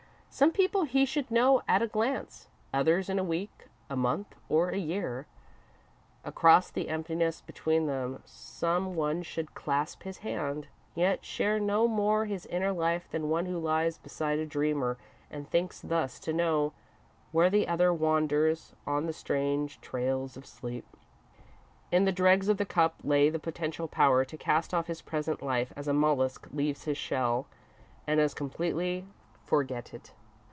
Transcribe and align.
Some 0.33 0.51
people 0.51 0.85
he 0.85 1.03
should 1.05 1.29
know 1.29 1.61
at 1.67 1.81
a 1.81 1.87
glance, 1.87 2.47
others 2.73 3.09
in 3.09 3.19
a 3.19 3.23
week, 3.23 3.67
a 3.89 3.97
month, 3.97 4.33
or 4.47 4.69
a 4.69 4.77
year. 4.77 5.27
Across 6.23 6.71
the 6.71 6.87
emptiness 6.87 7.41
between 7.41 7.85
them, 7.85 8.23
some 8.25 8.95
one 8.95 9.23
should 9.23 9.53
clasp 9.53 10.03
his 10.03 10.19
hand, 10.19 10.67
yet 10.95 11.25
share 11.25 11.59
no 11.59 11.85
more 11.85 12.25
his 12.25 12.45
inner 12.45 12.71
life 12.71 13.11
than 13.11 13.29
one 13.29 13.45
who 13.45 13.59
lies 13.59 13.97
beside 13.97 14.39
a 14.39 14.45
dreamer 14.45 14.97
and 15.29 15.49
thinks 15.49 15.81
thus 15.81 16.17
to 16.21 16.31
know 16.31 16.71
where 17.33 17.49
the 17.49 17.67
other 17.67 17.93
wanders 17.93 18.71
on 18.87 19.07
the 19.07 19.13
strange 19.13 19.81
trails 19.81 20.37
of 20.37 20.45
sleep. 20.45 20.85
In 21.91 22.05
the 22.05 22.11
dregs 22.13 22.47
of 22.47 22.55
the 22.55 22.65
Cup 22.65 22.95
lay 23.03 23.29
the 23.29 23.37
potential 23.37 23.89
power 23.89 24.23
to 24.23 24.37
cast 24.37 24.73
off 24.73 24.87
his 24.87 25.01
present 25.01 25.41
life 25.43 25.73
as 25.75 25.89
a 25.89 25.93
mollusk 25.93 26.47
leaves 26.53 26.85
his 26.85 26.97
shell, 26.97 27.47
and 28.07 28.21
as 28.21 28.33
completely 28.33 29.05
forget 29.45 29.93
it. 29.93 30.13